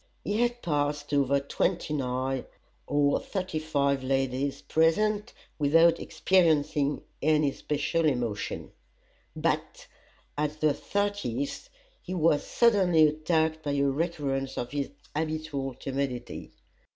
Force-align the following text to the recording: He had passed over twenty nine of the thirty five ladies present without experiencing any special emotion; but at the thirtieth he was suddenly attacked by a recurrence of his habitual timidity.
He 0.23 0.41
had 0.41 0.63
passed 0.63 1.13
over 1.13 1.39
twenty 1.39 1.93
nine 1.93 2.45
of 2.87 3.11
the 3.11 3.19
thirty 3.19 3.59
five 3.59 4.03
ladies 4.03 4.63
present 4.63 5.31
without 5.59 5.99
experiencing 5.99 7.03
any 7.21 7.51
special 7.51 8.05
emotion; 8.05 8.71
but 9.35 9.85
at 10.35 10.59
the 10.59 10.73
thirtieth 10.73 11.69
he 12.01 12.15
was 12.15 12.43
suddenly 12.43 13.05
attacked 13.05 13.61
by 13.61 13.73
a 13.73 13.83
recurrence 13.83 14.57
of 14.57 14.71
his 14.71 14.89
habitual 15.15 15.75
timidity. 15.75 16.49